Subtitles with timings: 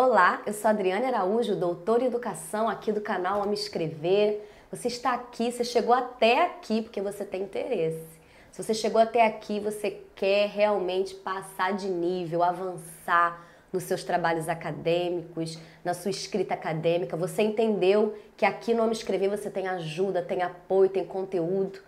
[0.00, 4.48] Olá, eu sou Adriane Araújo, doutora em educação aqui do canal Ame Escrever.
[4.70, 8.06] Você está aqui, você chegou até aqui porque você tem interesse.
[8.52, 14.48] Se você chegou até aqui, você quer realmente passar de nível, avançar nos seus trabalhos
[14.48, 17.16] acadêmicos, na sua escrita acadêmica.
[17.16, 21.80] Você entendeu que aqui no Ame Escrever você tem ajuda, tem apoio, tem conteúdo.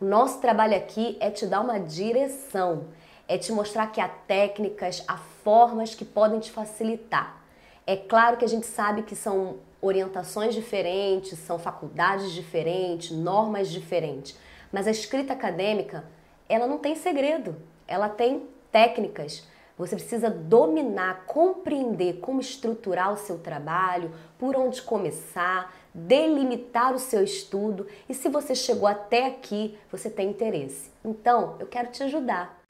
[0.00, 2.86] O nosso trabalho aqui é te dar uma direção,
[3.28, 7.46] é te mostrar que há técnicas, há formas que podem te facilitar.
[7.88, 14.36] É claro que a gente sabe que são orientações diferentes, são faculdades diferentes, normas diferentes,
[14.70, 16.04] mas a escrita acadêmica,
[16.50, 17.56] ela não tem segredo,
[17.86, 19.48] ela tem técnicas.
[19.78, 27.24] Você precisa dominar, compreender como estruturar o seu trabalho, por onde começar, delimitar o seu
[27.24, 30.90] estudo e se você chegou até aqui, você tem interesse.
[31.02, 32.62] Então, eu quero te ajudar.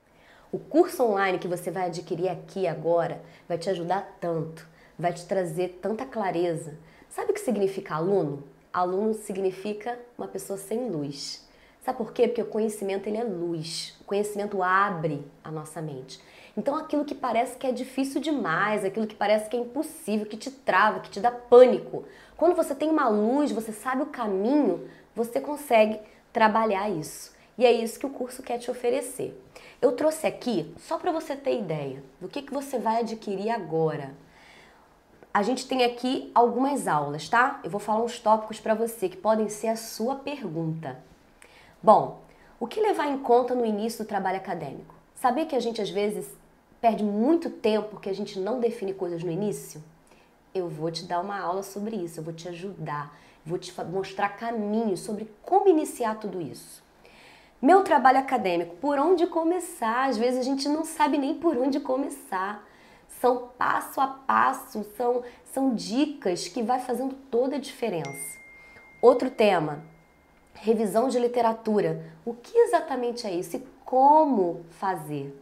[0.53, 5.25] O curso online que você vai adquirir aqui agora vai te ajudar tanto vai te
[5.27, 6.77] trazer tanta clareza.
[7.09, 8.45] Sabe o que significa aluno?
[8.73, 11.47] Aluno significa uma pessoa sem luz.
[11.81, 12.27] Sabe por quê?
[12.27, 13.97] Porque o conhecimento ele é luz.
[14.01, 16.21] O conhecimento abre a nossa mente.
[16.57, 20.37] Então aquilo que parece que é difícil demais, aquilo que parece que é impossível, que
[20.37, 22.05] te trava, que te dá pânico,
[22.37, 26.01] quando você tem uma luz, você sabe o caminho, você consegue
[26.33, 27.33] trabalhar isso.
[27.57, 29.41] E é isso que o curso quer te oferecer.
[29.81, 34.15] Eu trouxe aqui só para você ter ideia do que, que você vai adquirir agora
[35.39, 37.61] a gente tem aqui algumas aulas, tá?
[37.63, 40.99] Eu vou falar uns tópicos para você que podem ser a sua pergunta.
[41.81, 42.23] Bom,
[42.59, 44.93] o que levar em conta no início do trabalho acadêmico?
[45.15, 46.29] Saber que a gente às vezes
[46.81, 49.81] perde muito tempo porque a gente não define coisas no início?
[50.53, 54.31] Eu vou te dar uma aula sobre isso, eu vou te ajudar, vou te mostrar
[54.31, 56.83] caminhos sobre como iniciar tudo isso.
[57.63, 60.09] Meu trabalho acadêmico, por onde começar?
[60.09, 62.67] Às vezes a gente não sabe nem por onde começar
[63.21, 68.39] são passo a passo, são, são dicas que vai fazendo toda a diferença.
[69.01, 69.83] Outro tema,
[70.55, 72.13] revisão de literatura.
[72.25, 75.37] O que exatamente é isso e como fazer?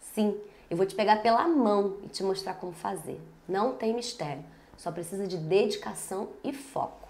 [0.00, 0.36] Sim,
[0.68, 3.20] eu vou te pegar pela mão e te mostrar como fazer.
[3.48, 4.44] Não tem mistério,
[4.76, 7.08] só precisa de dedicação e foco.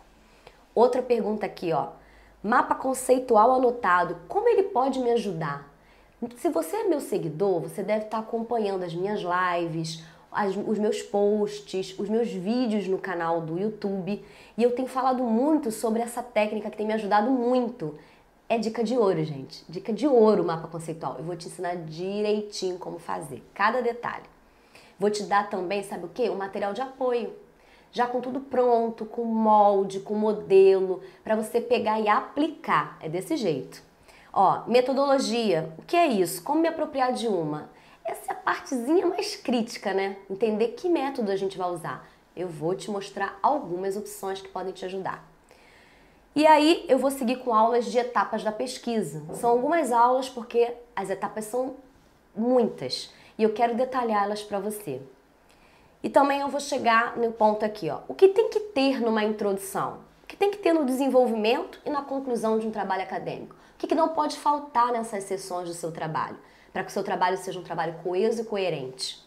[0.75, 1.89] Outra pergunta aqui, ó.
[2.43, 5.70] Mapa conceitual anotado, como ele pode me ajudar?
[6.37, 11.01] Se você é meu seguidor, você deve estar acompanhando as minhas lives, as, os meus
[11.01, 14.23] posts, os meus vídeos no canal do YouTube.
[14.57, 17.99] E eu tenho falado muito sobre essa técnica que tem me ajudado muito.
[18.51, 19.65] É dica de ouro, gente.
[19.67, 21.17] Dica de ouro mapa conceitual.
[21.17, 24.27] Eu vou te ensinar direitinho como fazer, cada detalhe.
[24.99, 26.29] Vou te dar também, sabe o que?
[26.29, 27.33] Um material de apoio.
[27.93, 32.99] Já com tudo pronto, com molde, com modelo, para você pegar e aplicar.
[33.01, 33.90] É desse jeito.
[34.33, 35.73] Ó, metodologia.
[35.79, 36.43] O que é isso?
[36.43, 37.71] Como me apropriar de uma?
[38.05, 40.17] Essa é a partezinha mais crítica, né?
[40.29, 42.09] Entender que método a gente vai usar.
[42.37, 45.29] Eu vou te mostrar algumas opções que podem te ajudar.
[46.35, 49.23] E aí eu vou seguir com aulas de etapas da pesquisa.
[49.35, 51.75] São algumas aulas porque as etapas são
[52.35, 55.03] muitas e eu quero detalhá-las para você.
[56.03, 58.01] E também eu vou chegar no ponto aqui, ó.
[58.07, 59.99] O que tem que ter numa introdução?
[60.23, 63.57] O que tem que ter no desenvolvimento e na conclusão de um trabalho acadêmico?
[63.83, 66.37] O que, não pode faltar nessas sessões do seu trabalho,
[66.71, 69.19] para que o seu trabalho seja um trabalho coeso e coerente?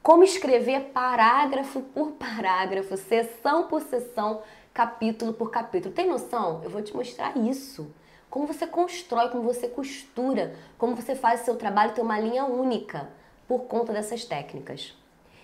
[0.00, 4.42] Como escrever parágrafo por parágrafo, sessão por sessão,
[4.72, 5.92] capítulo por capítulo.
[5.92, 6.60] Tem noção?
[6.62, 7.92] Eu vou te mostrar isso.
[8.30, 12.44] Como você constrói, como você costura, como você faz o seu trabalho ter uma linha
[12.44, 13.10] única
[13.48, 14.96] por conta dessas técnicas.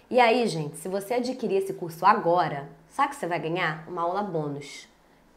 [0.08, 3.88] E aí, gente, se você adquirir esse curso agora, sabe o que você vai ganhar?
[3.88, 4.89] Uma aula bônus.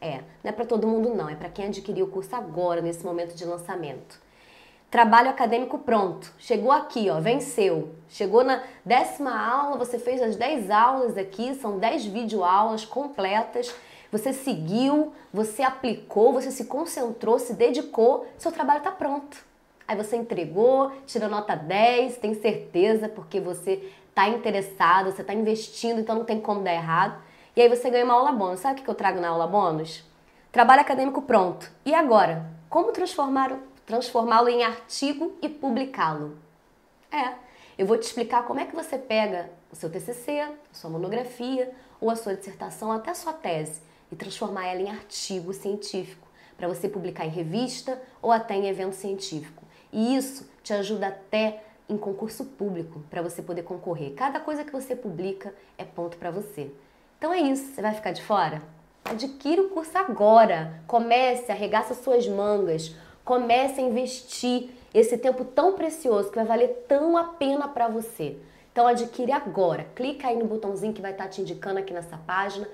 [0.04, 3.02] É, não é para todo mundo não, é para quem adquiriu o curso agora, nesse
[3.02, 4.20] momento de lançamento.
[4.90, 6.30] Trabalho acadêmico pronto.
[6.38, 7.94] Chegou aqui, ó, venceu.
[8.06, 13.74] Chegou na décima aula, você fez as 10 aulas aqui, são 10 videoaulas completas.
[14.12, 19.42] Você seguiu, você aplicou, você se concentrou, se dedicou, seu trabalho está pronto.
[19.88, 25.98] Aí você entregou, tirou nota 10, tem certeza, porque você está interessado, você está investindo,
[25.98, 27.20] então não tem como dar errado.
[27.56, 28.60] E aí você ganha uma aula bônus.
[28.60, 30.02] Sabe o que eu trago na aula bônus?
[30.50, 31.70] Trabalho acadêmico pronto.
[31.84, 32.50] E agora?
[32.68, 36.36] Como transformá-lo em artigo e publicá-lo?
[37.12, 37.34] É,
[37.78, 41.72] eu vou te explicar como é que você pega o seu TCC, a sua monografia
[42.00, 43.80] ou a sua dissertação, até a sua tese,
[44.10, 48.96] e transformar ela em artigo científico, para você publicar em revista ou até em evento
[48.96, 49.62] científico.
[49.92, 54.14] E isso te ajuda até em concurso público, para você poder concorrer.
[54.14, 56.72] Cada coisa que você publica é ponto para você.
[57.24, 58.60] Então é isso, você vai ficar de fora?
[59.02, 60.78] Adquira o curso agora.
[60.86, 62.94] Comece, arregaça suas mangas.
[63.24, 68.36] Comece a investir esse tempo tão precioso que vai valer tão a pena para você.
[68.70, 69.86] Então adquire agora.
[69.94, 72.68] Clica aí no botãozinho que vai estar te indicando aqui nessa página.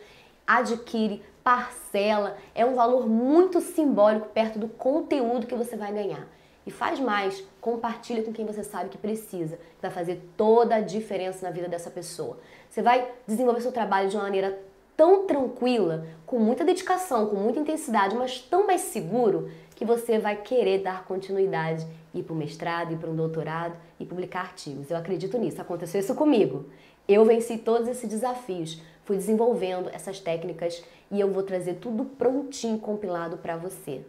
[0.45, 2.37] Adquire, parcela.
[2.53, 6.27] É um valor muito simbólico perto do conteúdo que você vai ganhar.
[6.67, 9.59] E faz mais, compartilha com quem você sabe que precisa.
[9.81, 12.39] Vai fazer toda a diferença na vida dessa pessoa.
[12.69, 14.59] Você vai desenvolver seu trabalho de uma maneira
[14.97, 20.37] tão tranquila, com muita dedicação, com muita intensidade, mas tão mais seguro que você vai
[20.37, 24.91] querer dar continuidade, ir para o mestrado, ir para um doutorado e publicar artigos.
[24.91, 26.67] Eu acredito nisso, aconteceu isso comigo.
[27.09, 32.79] Eu venci todos esses desafios, fui desenvolvendo essas técnicas e eu vou trazer tudo prontinho,
[32.79, 34.05] compilado para você.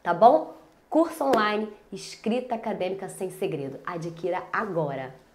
[0.00, 0.54] Tá bom?
[0.88, 3.78] Curso online, escrita acadêmica sem segredo.
[3.84, 5.25] Adquira agora!